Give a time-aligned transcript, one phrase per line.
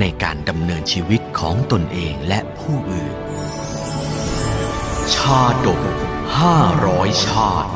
[0.00, 3.16] ในการดำเนินชีวิตของตนเองและผู้อื่น
[5.14, 5.82] ชาดก
[6.38, 6.56] ห้า
[6.86, 7.72] ร้อยชาติ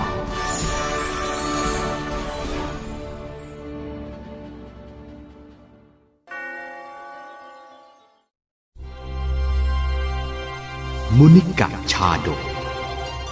[11.18, 12.40] มุนิกะชาดก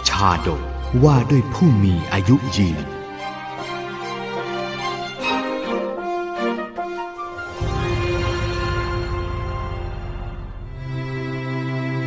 [0.08, 0.60] ชาดก
[1.04, 2.86] ว่าด้วยผู้มีอายุยืน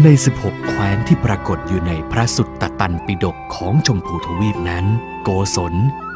[0.04, 0.10] ใน
[0.42, 4.86] 16 แคว้นที่ปรากฏอยู่ในพระสุตตตันปิฎกของชมพูทวีปนั้น
[5.24, 5.74] โกศล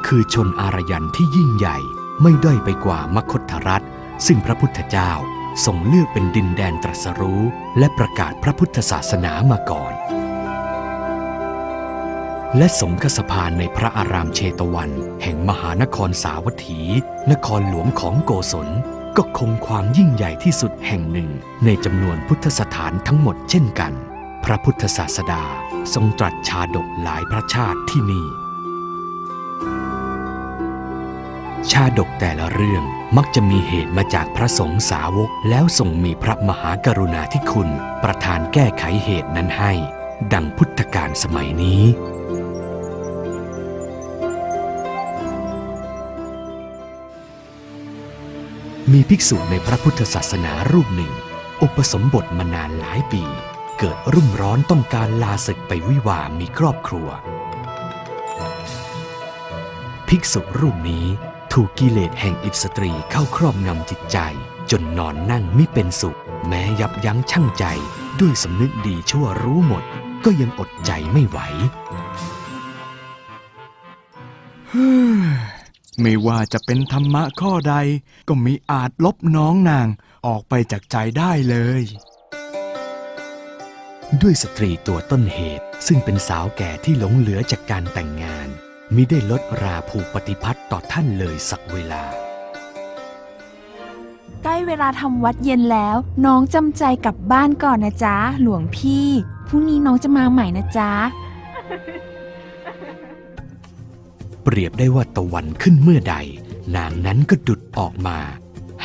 [0.08, 1.78] คือชนอารยันที่ยิ่งใหญ่
[2.22, 3.86] ไม่ด้อยไปกว่ามคธรัฐ
[4.28, 5.12] ซึ่งพระพุทธเจ้า
[5.66, 7.42] ทรงเลือกเป็นดินแดนตรัสรู้
[7.78, 9.94] และประกาศพระพุทธศาสนามาก่อน
[12.58, 14.92] และสงฆสภานในพระอารามเชตวัน
[15.24, 16.82] แห่งมหานครสาวัตถี
[17.32, 18.70] นครหลวงของโกศล
[19.18, 21.30] ก็คงความยิ่งใหญ่ที่สุดแห่งหนึ่ง
[21.66, 23.94] ในจำนวนพุทธสถานทั้งหมดเช่นกัน
[24.44, 25.44] พระพุทธศาสดา
[25.94, 28.28] ทรงตรัสชาดกหลายพระชาติที่นี่
[31.72, 32.84] ชาดกแต่ละเรื่อง
[33.18, 37.70] มักจะมีเหตุมาจากพระสงฆ์สาวก แล้วทรงมีพระมหากรุณาธิคุณ
[38.04, 39.74] ประทานแก้ไขเหตุนั้นให้
[40.34, 41.82] ดังพุทธกาลสมัยนี้
[48.90, 51.14] มีภิกษุในพระพุทธศาสนารูปหนึ่ง
[51.62, 53.24] อุปสมบทมานานหลายปี
[53.80, 57.08] เกิดรุ่มร้อนต้องการลาศึกไปวิวามีครอบครัว
[60.08, 61.06] ภิกษุรูปนี้
[61.54, 64.18] ถูกกิเลสแห่งอิสตรีเข้าครอบงำจิตใจ
[64.72, 67.66] จนนอนนั่งไม่เป็นสุข แม้ยับยั้งชั่งใจ
[68.20, 69.84] ด้วยสำนึกดีชั่วรู้หมด
[70.26, 71.40] ก็ยังอดใจไม่ไหว
[76.02, 77.76] ไม่ว่าจะเป็นธรรมะข้อใด
[78.28, 79.88] ก็มิอาจลบน้องนาง
[80.28, 81.84] ออกไปจากใจได้เลย
[84.22, 88.48] ด้วยสตรีตัวต้นเหตุซึ่งเป็นสาวแก่ที่หลงเหลือจากการแต่งงาน
[88.96, 92.04] มิได้ลดราผูกปฏิพัตต่อท่านเลยสักเวลา
[94.44, 95.96] ใกล้เวลาทำวัดเย็นแล้ว
[96.26, 99.08] น้องจำใจกลับบ้านก่อนนะจ๊ะ หลวงพี่
[99.48, 100.92] พรุ่งนี้น้องจะมาใหม่นะจ๊ะ
[104.44, 106.16] เปรียบได้ว่าตะวันขึ้นเมื่อใด
[106.76, 108.20] นางนั้นก็ดุดออกมา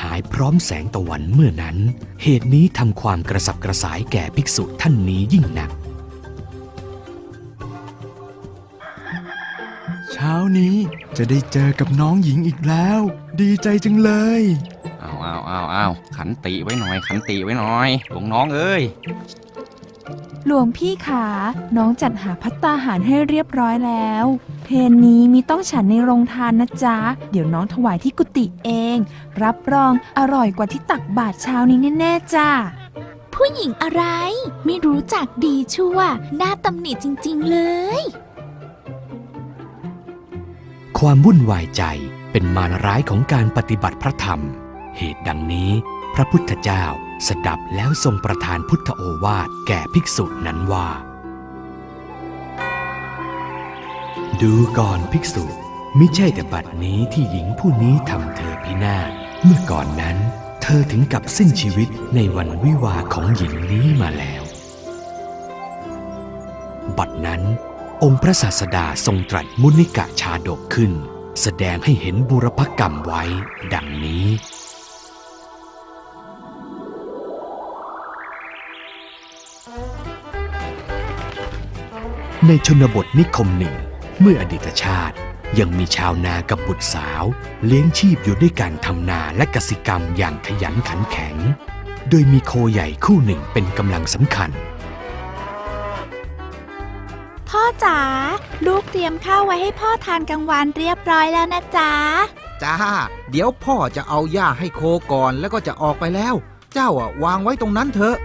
[0.00, 1.76] หายพร้อมแสงตะวันเมื่อนั้น
[2.22, 5.70] เหตุนี้ทำความกระสับกระสายแก่ภิกษุท่านนี้ยิ่งหนัก
[10.12, 10.76] เช้านี้
[11.16, 13.00] จะได้เจอกับน้องหญิงอีกแล้ว
[13.40, 14.42] ดีใจจังเลย
[15.00, 15.86] เอาเอาเอาเอา
[16.16, 18.82] ขันติไว้หน่อย ขันติไว้หน่อยหลวงน้องเอ้ย
[20.46, 21.26] หลวงพี่ขา
[21.76, 24.26] น้องจัดหาพัตตาหารให้เรียบร้อยแล้ว
[24.68, 26.96] เพนนี้มีต้องฉันในโรงทานนะจ๊ะ
[27.30, 28.98] เดี๋ยวน้องถวายที่กุฏิเอง
[29.42, 32.50] รับรองอร่อยกว่าที่ตักบาตรเช้านี้แน่ๆจ้า
[33.34, 34.02] ผู้หญิงอะไร
[34.64, 35.98] ไม่รู้จักดีชั่ว
[36.36, 37.58] หน้าตำหนิจริง ๆ เล
[37.98, 38.02] ย
[40.98, 41.82] ความวุ่นวายใจ
[42.32, 44.40] เป็นมารร้ายของการปฏิบัติพระธรรม
[44.96, 45.70] เหตุดังนี้
[46.14, 46.84] พระพุทธเจ้า
[47.26, 50.88] สดับแล้วทรงประทานพุทธโอวาทแก่ภิกษุนั้นว่า
[54.42, 55.44] ดูก่อนภิกษุ
[55.98, 59.10] มิใช่แต่บัดนี้ที่หญิงผู้นี้ทำเธอพินาศ
[59.42, 60.16] เมื่อก่อนนั้น
[60.62, 64.42] เธอถึงกับสิ้นชีวิตในวันวิวาของหญิงนี้มาแล้ว
[66.98, 67.42] บัดนั้น
[68.02, 70.92] องค์พระศาสดาทรงตรัสมุนิกะชาดกขึ้น
[71.42, 73.22] แสดงให้เห็นบุรพกรรมไว้
[73.74, 74.26] ดังนี้
[82.46, 83.76] ในชนบทนิคมหนึ่ง
[84.20, 85.16] เมื่ออดีตชาติ
[85.58, 87.24] ยังมีชาวนากับบุตรสาว
[87.66, 91.36] เลี้ยงชีพอยู่ด้วยการทำนาและกสิกรรมอย่างขยันขันแข็ง
[92.08, 94.50] โดยมีโคใหญ่คู่หนึ่งเป็นกำลังสำคัญ
[97.48, 97.98] พ่อจ๋า
[98.66, 101.92] ลูกเตรียมข้าวไว้ให้พ่อทานกลางวันเรียบร้อยแล้วนะจ๊ะ
[102.62, 102.76] จ้า
[103.30, 104.82] เดี๋ยวพ่อจะเอาหญ้าให้โค
[105.12, 106.34] ก่อนแล้วก็จะออกไปแล้ว
[106.74, 108.16] เจ้าอะวางไว้ตรงนั้นเถอะ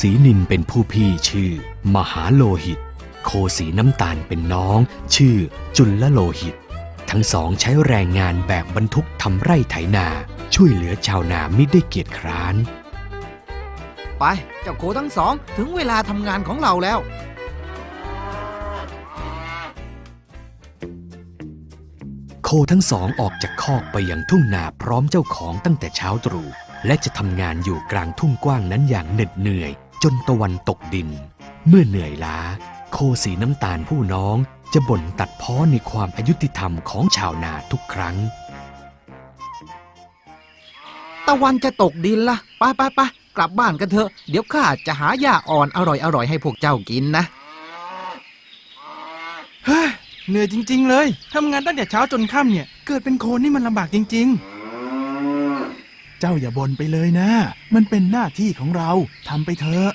[0.00, 1.50] สีนินเป็นผู้พี่ชื่อ
[1.94, 2.78] มหาโลหิต
[3.24, 4.78] โคสีน้ำตาลเป็นน้อง
[5.14, 5.36] ชื่อ
[5.76, 6.54] จุลโลหิต
[7.10, 10.06] ทั้งสองใช้แรงงานแบกบรรทุกทำไร่ไถนา
[10.54, 12.54] ช่วยเหลือชาวนาไม่ได้เกียจคร้าน
[14.18, 14.24] ไป
[14.62, 16.98] เจ้าโคทั้งสองถึงเวลาทำงานของเราแล้ว
[22.44, 26.48] โคทั้งสองออกจากคอกไปยังทุ่งนาพร้อมเจ้าของตั้งแต่เช้าตรู่
[26.86, 29.70] และจะทำงานอยู่กลางทุ่งกว้างนั้นอย่างเหน็ดเหนื่อย
[30.02, 31.08] จนตะวันตกดิน
[31.68, 32.38] เมื่อเหนื่อยล้า
[32.92, 34.36] โคสีน้ำตาลผู้น้อง
[34.72, 38.16] จะบ่นตัดพ้อในความอายุติธรรมของชาวนาทุกครั้ง
[41.26, 43.00] ตะวันจะตกดินละไปไปไป
[43.36, 47.24] กลับบ้านกันเถอะ เดี๋ยวข้าจะหาหญ้าอ่อนอร่อยอร่อยๆให้พวกเจ้ากินนะ
[49.66, 49.88] เฮ้ย
[50.28, 54.57] เหนื่อยจริง ๆ เลยทำงานตั้งแต่เช้าจนค่ำเนี่ย เกิดเป็นโคนนี่มันลำบากจริง ๆ
[56.20, 57.30] เจ้าอย่าบ่นไปเลยนะ
[57.74, 58.90] มันเป็นหน้าที่ของเรา
[59.28, 59.90] ทำไปเถอะ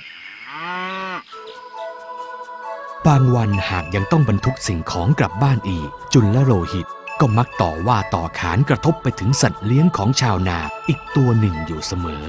[3.06, 6.88] บางวันหากยังต้องบรรทุกสิ่งของกลับบ้านอีก จุลโลหิต
[7.20, 12.26] ก็มักต่อว่าต่อขานกระทบไปถึงสัตว์เลี้ยงของชาวนาอีกตัวหนึ่งอยู่เสมอ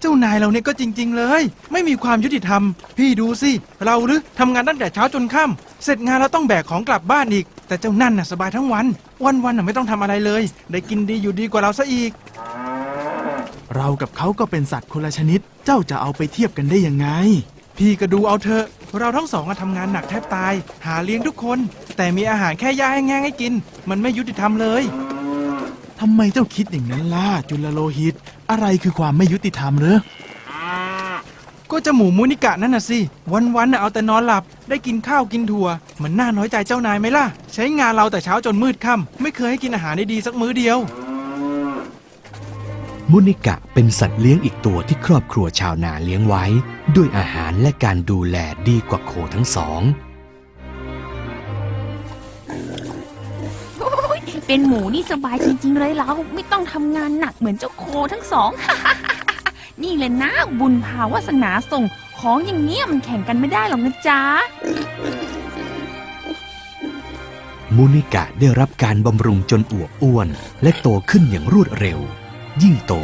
[0.00, 1.42] เจ้านายเราเนี่ยก็จริง ๆ เลย
[1.72, 2.62] ไม่มีความยุติธรรม
[2.96, 3.50] พี่ดูสิ
[3.84, 8.86] เราหรือทำงานตั้งแต่เช้าจนค่ำเสร็จงานเราต้องแบกของกลับบ้านอีก แต่เจ้านั่นน่ะสบายทั้งวัน
[9.24, 12.10] วันๆน่ะไม่ต้องทำอะไรเลย ได้กินดีอยู่ดีกว่าเราซะอีก
[13.76, 17.08] เรากับเขาก็เป็นสัตว์คนละชนิด เจ้าจะเอาไปเทียบกันได้ยังไง
[17.78, 18.64] พี่ก็ดูเอาเถอะ
[18.98, 20.54] เราทั้งสองอะทำงานหนักแทบตาย
[20.86, 21.58] หาเลี้ยงทุกคน
[21.96, 23.52] แต่มีอาหารแค่ยาแห้งๆให้กิน
[23.90, 24.82] มันไม่ยุติธรรมเลย
[26.00, 28.14] ทำไมเจ้าคิดอย่างนั้นล่ะจุลโลหิต
[28.50, 29.98] อะไรคือความไม่ยุติธรรมเหรอ
[31.70, 32.98] ก็เจะหมูมูนิกะนั่นน่ะสิ
[33.32, 35.68] วันๆน่ะเอาแต่นอนหลับ ได้กินข้าวกินถั่ว
[36.02, 37.24] มันน่าน้อยใจเจ้านายไหมล่ะ
[37.54, 40.78] ใช้งานเราแต่เช้าจนมืดค่ำไม่เคยให้กินอาหารดีๆสักมื้อเดียว
[43.10, 46.44] มุนิกะเป็นสัตว์เลี้ยงอีกตัวที่ครอบครัวชาวนาเลี้ยงไว้
[46.96, 48.36] ด้วยอาหารและการดูแล
[48.68, 49.82] ดีกว่าโคทั้งสอง
[54.46, 58.50] เป็นหมูนี่สบายจริงๆเลยเราไม่ต้องทำงานหนักเหมือนเจ้าโคทั้งสอง
[59.82, 61.84] นี่เลยนะบุญภาวาสนาส่ง
[62.18, 64.20] ของอย่างเนี้ยมันแข่งกันไม่ได้หรอกนะจ๊ะ
[67.76, 70.28] มุนิกะได้รับการบำรุงจนอวบอ้วน
[70.62, 71.98] และโตขึ้นอย่างรวดเร็ว
[72.62, 72.94] ยิ่งโต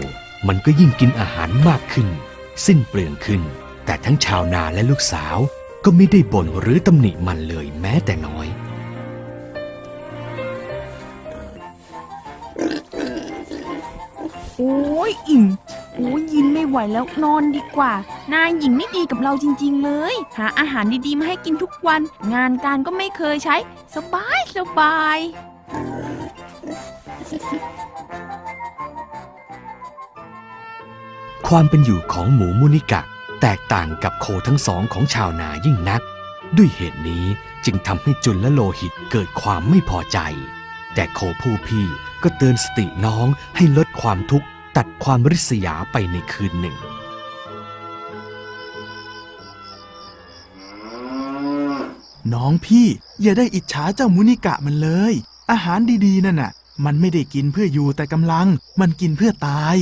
[0.47, 2.09] มันก็ยิ่งกินอาหารมากขึ้น
[2.67, 3.43] สิ้นเปลืองขึ้น
[3.85, 5.37] แต่ทั้งชาวนาและลูกสาว
[5.85, 8.47] ก็ไม่ได้บ่นหรือตำหนิมันเลยแม้แต่น้อย
[14.57, 15.45] โอ้ยอิ่ม
[15.97, 17.93] โอ้ยยินไม่ไหวแล้วนอนดีกว่า
[18.33, 22.01] นายหญิงไม่ดีกับเราจริง ๆ เลย หาอาหารดีๆ มาให้กินทุกวัน
[22.35, 23.57] งานการก็ไม่เคยใช้
[23.95, 25.19] สบายสบาย
[31.49, 33.01] ความเป็นอยู่ของหมูมุนิกะ
[33.41, 36.03] แตกต่างกับโคทั้งสองของชาวนายิ่งนัก
[36.57, 37.25] ด้วยเหตุนี้
[37.65, 40.19] จึงทำให้จุลและโลหิตเกิดความไม่พอใจ
[40.95, 41.87] แต่โคผู้พี่
[42.23, 43.27] ก็เตือนสติน้อง
[43.57, 44.47] ให้ลดความทุกข์
[44.77, 46.77] ตัดความริษยาไปในคืนหนึ่ง
[52.35, 52.87] น้องพี่
[53.23, 55.15] อย่าได้อิจฉาเจ้ามุนิกะมันเลย
[55.51, 56.53] อาหารดีๆนั่นน่ะ
[56.85, 58.47] มันไม่ได้กินเพื่ออยู่แต่กำลัง
[58.81, 59.77] มันกินเพื่อตาย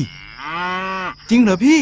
[1.31, 1.81] จริงเหรอพี่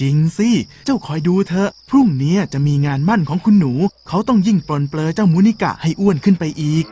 [0.00, 0.50] จริงสิ
[0.84, 3.72] เจ้าคอยดูเถอะพรุ่งนี้จะมีงานมั่นของคุณหนู
[4.08, 6.84] เขาต้องยิ่งปลนเปลือเจ้ามุนิกะให้อ้วนขึ้นไปอีก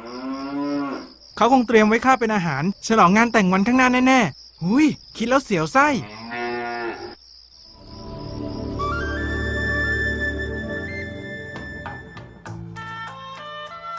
[1.36, 4.86] เขาคงเตรียมไว้ข้าเป็นอาหาร ฉลองงานแต่งวันข้างหน้าแน่ๆ หุย
[5.16, 5.88] คิดแล้วเสียวไส้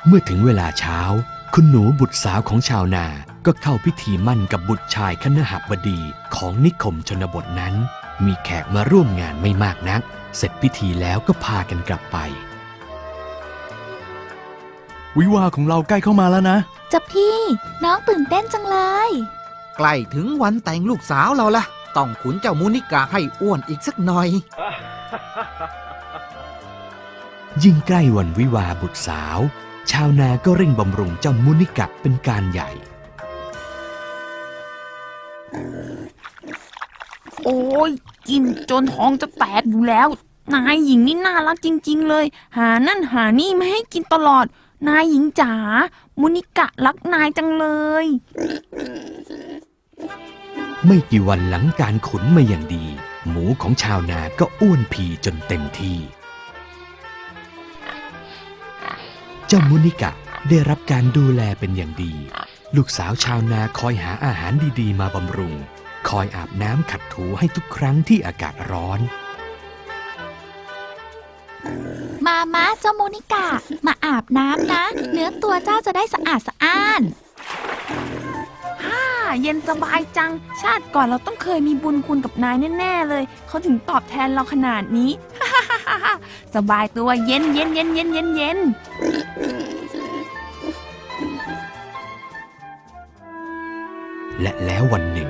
[0.06, 1.00] เมื่อถึงเวลาเช้า
[1.54, 3.06] คุณหนูบุตรสาวของชาวนา
[3.46, 6.00] ก็เข้าพิธีมั่นกับบุตรชายคณหบดี
[6.36, 7.74] ของนิคมชนบทนั้น
[8.26, 10.02] มีแขกมาร่วมงานไม่มากนัก
[10.38, 12.18] เสร็จพิธีแล้วก็พากันกลับไป
[15.18, 16.58] วิวาห์ของเราใกล้เข้ามาแล้วนะ
[16.92, 17.38] จะพี่
[17.84, 18.78] น้องตื่นเต้นจังเล
[19.10, 19.12] ย
[19.82, 21.64] ใกล้ถึงวันแต่งลูกสาวเราละ
[21.98, 24.30] ต้องขุนเจ้ามูนิกาให้อ้วนอีกสักหน่อย
[27.64, 29.40] ยิ่งใกล้วันวิวาห์บุตรสาว
[29.92, 32.70] ชาวนาก็เร่งบำรุงเจ้ามุนิกะเป็นการใหญ่
[37.44, 37.92] โอ้ย
[38.30, 40.08] กินจนท้องจะแตกอยู่แล้ว
[40.54, 42.26] นายหญิงนี่น่ารักจริง ๆ เลย
[42.58, 44.46] หานั่นหานี่ไม่ให้กินตลอด
[44.88, 45.54] นายหญิงจ๋า
[46.20, 47.66] มุนิกะรักนายจังเล
[48.04, 48.06] ย
[50.86, 52.86] ไม่กี่วันหลังการขุนมาอย่างดี
[53.30, 55.98] หมูของชาวนาก็อ้วนพีจนเต็มที่
[59.48, 60.12] เจ้ามุนิกะ
[60.50, 62.14] ได้รับการดูแลเป็นอย่างดี
[62.76, 65.54] ลูกสาวชาวนาคอยหาอาหารดีๆ มาบำรุง
[66.10, 69.00] คอยอาบน้ำขัดถูให้ทุกครั้งที่อากาศร้อน
[72.26, 73.46] มามาเจ้าโมนิกา
[73.86, 77.02] มาอาบน้ำนะ เนื้อตัวเจ้าจะได้สะอาดสะอ้าน
[79.42, 80.32] เย็นสบายจัง
[80.62, 85.12] ชาติก่อนเราต้องเคยมีบุญคุณกับนายแน่ๆเลย เขาถึงตอบแทนเราขนาดนี้
[86.56, 88.58] สบายตัวเย็นเย็นเย็นเย็นเย็นเย็น
[94.42, 95.30] และแล้ววันหนึ่ง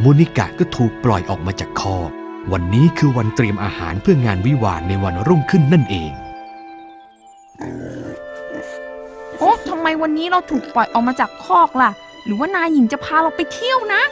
[0.00, 2.10] โมนิกะก็ถูกปล่อยออกมาจากคอก
[2.52, 6.12] วันนี้คือวันเตรียมอาหารเพื่องานวิวาห์ในวันรุ่งขึ้นนั่นเอง
[9.38, 11.90] โอ้ทำไมวันนี้เราถูกปล่อยออกมาจากคอกล่ะ
[12.24, 14.02] หรือว่านายหญิงจะพาเราไปเที่ยวนะ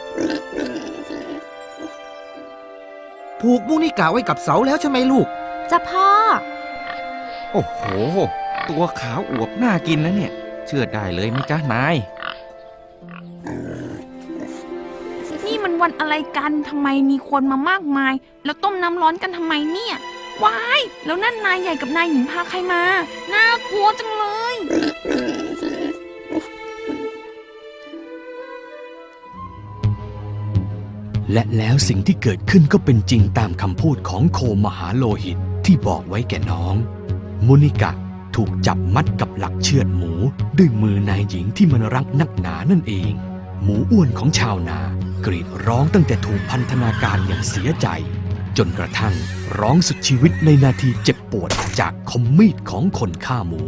[3.39, 5.27] ผูกมูนิกาไว้กับเสาแล้วใช่ไหมลูก
[5.71, 6.07] จะพ่อ
[7.51, 7.81] โอ้โห
[8.69, 10.31] ตัวขาวอวบน่ากินนะเนี่ย
[10.67, 11.95] เชื่อได้เลยไหมจ๊ะนาย
[15.45, 18.13] นี่มันวันอะไรกันทำไมมีคนมามากมาย
[18.45, 19.95] แล้วต้มน้ำร้อนกันทำไมเนี่ย
[20.43, 22.83] ว้าย แล้วนั่นนายใหญ่กับนายหญิงพาใครมา
[23.33, 24.55] น่ากลัวจังเลย
[31.33, 36.75] และแล้วสิ่งที่เกิดขึ้นก็เป็นจริงตามคำพูดของโคมหาโลหิตที่บอกไว้แก่น้อง
[37.43, 37.91] โมนิกะ
[38.35, 40.11] ถูกจับมัดกับหลักเชือดหมู
[40.57, 43.11] ด้วยมือนายหญิงที่มันรักนักหนานั่นเอง
[43.63, 44.79] หมูอ้วนของชาวนา
[45.25, 47.87] กรีดร้องตั้งแต่ถูกพันธนาการอย่างเสียใจ
[48.57, 49.13] จนกระทั่ง
[49.59, 53.63] ร้องสุดชีวิตในนาทีเจ็บปวดจากคมมีดของคนฆ่าหมู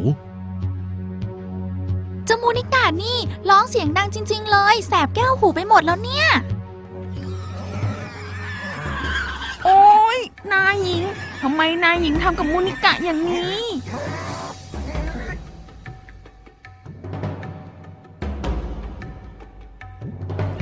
[2.28, 3.18] จ้าโมนิกานี่
[3.50, 6.28] ร้องเสียงดังจริง ๆ เลย แสบแก้วหูไปหมดแล้วเนี่ย
[10.16, 10.18] ย
[10.54, 11.04] นายหญิง
[11.42, 13.66] ทำไมนายหญิงทำกับมูนิกะอย่างนี้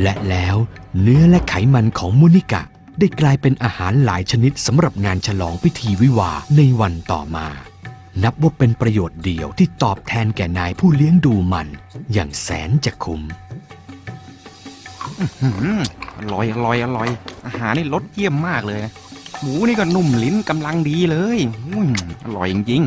[0.01, 0.55] และแล้ว
[1.01, 2.61] เนื้อและไขมันของมุนิกะ
[2.99, 7.47] ได้กลายเป็นอาหารหลายชนิดสำหรับงานฉลองพิธีวิวาห์ในวันต่อมา
[8.23, 11.67] นับว่าเป็นประโยชน์เดียวที่ตอบแทนแก่นายผู้เลี้ยงดูมัน
[12.13, 13.21] อย่างแสนจะคุ้ม
[15.41, 15.47] อื
[15.79, 15.81] ม
[16.17, 17.09] อร่อยอร่อยอร่อย
[17.45, 18.93] อาหารนี่รสเยี่ยมมากเลยนะ
[19.41, 21.87] หมูนี่ก็นุ่มลิ้นกำลังดีเลยอุ้ย
[22.23, 22.83] อร่อยจริง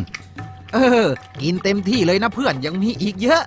[0.73, 1.07] เออ
[1.43, 3.43] กินเต็มที่เลยนะเพื่อนยังมีอีกเยอะ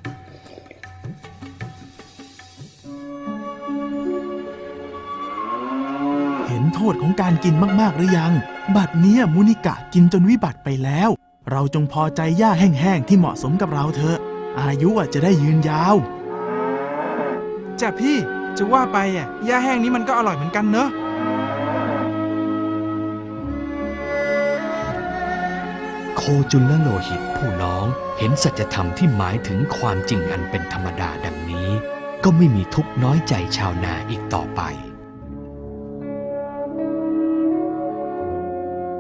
[6.48, 8.34] เห็นโทษของการกินมาก ๆ หรือยัง
[8.76, 11.10] บัดเนี้ยมุนิกะกินจนวิบัติไปแล้ว
[11.52, 14.18] เราจงพอใจหญ้าแห้ง ๆ ที่เหมาะสมกับเราเถอะ
[14.60, 15.96] อายุอะจะได้ยืนยาว
[17.80, 18.18] จ้ะพี่
[18.58, 20.90] จะว่าไปอะหญ้าแห้งนี้มันก็อร่อยเหมือนกันเนอะ
[26.52, 27.86] จุลโลหิตผู้น้อง
[28.18, 31.70] เห็นสัจธรรมที่หมายถึงความจริงอันเป็นธรรมดาดังนี้
[32.24, 34.62] ก็ไม่มีทุกน้อยใจชาวนาอีกต่อไป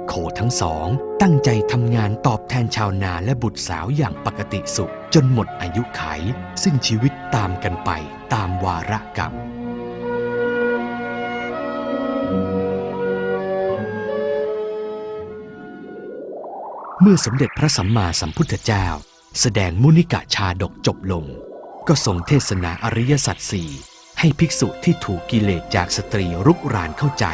[0.08, 0.88] โคทั้งสอง
[1.22, 6.01] ตั้งใจทำงานตอบแทนชาวนาและบุตรสาวอย่างปกติสุข จนหมดอายุไข
[6.63, 7.89] ซึ่งชีวิตตามกันไป
[8.34, 9.34] ตามวาระกรรม
[17.02, 18.86] เมื่อสมเด็จพระสัมมาสัมพุทธเจ้า
[19.42, 21.25] แสดงมุนิกะชาดกจบลง
[21.88, 23.70] ก็ทรงเทศนาอริยสัจสี่
[24.20, 27.25] ให้ภิกษุที่ถูกกิเลสจากสตรีรุกรานเข้าใจ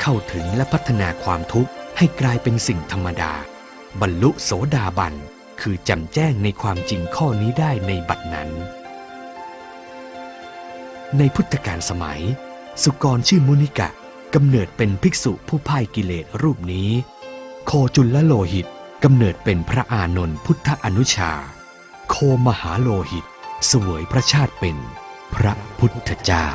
[0.00, 3.32] เข้าถึงและพัฒนาความทุกข์ให้กลายเป็นสิ่งธรรมดา
[4.00, 5.14] บรรลุโสดาบัน
[5.60, 8.48] คือจำแจ้งในความจริงข้อนี้ได้ในบัดนั้น
[11.18, 12.20] ในพุทธกาลสมัย
[12.82, 13.88] สุกรชื่อมุนิกะ
[14.34, 16.90] กำเนิดเป็นภิกษุผู้พ่ายกิเลสรูปนี้
[17.66, 18.66] โคจุลละโลหิต
[19.04, 21.32] กำเนิดเป็นพระอานนท์พุทธอนุชา
[22.10, 23.26] โคมหาโลหิต
[23.66, 24.76] เสวยพระชาติเป็น
[25.34, 26.46] พระพุทธเจ้า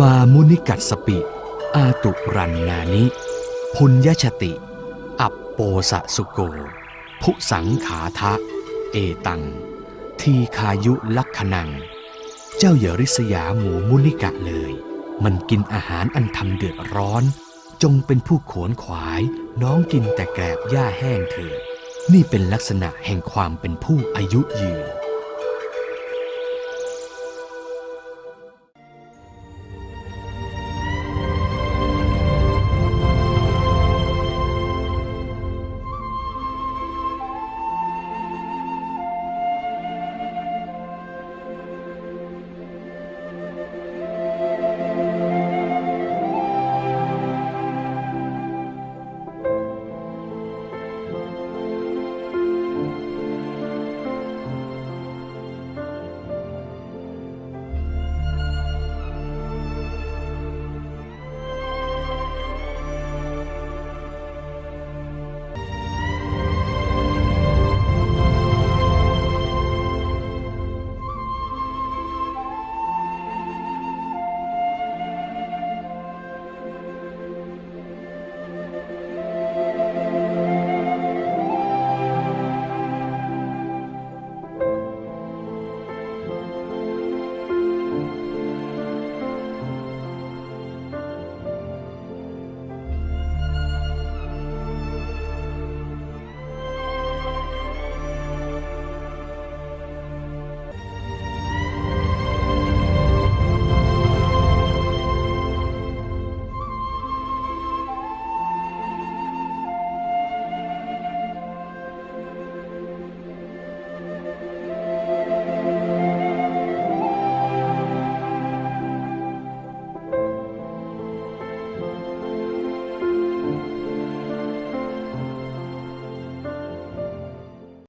[0.00, 1.18] มามุนิกัสปิ
[1.76, 3.04] อาตุรันนานิ
[3.76, 4.52] พุญญชติ
[5.20, 5.60] อัปโป
[5.90, 6.40] สะสุโก
[7.22, 8.32] ภุสังขาทะ
[8.92, 9.42] เอตัง
[10.20, 11.70] ทีคายุลักขนัง
[12.58, 14.72] เจ้าอย่าริษยาหมูมุนิกะเลย
[15.24, 17.24] มันกินอาหารอันทำเดือดร้อน
[17.82, 19.22] จงเป็นผู้ขวนขวาย
[19.62, 21.60] น้องกินแต่แกลบหญ้าแห้งเถิด
[22.12, 25.01] นี่เป็นลักษณะแห่งความเป็นผู้อายุยืน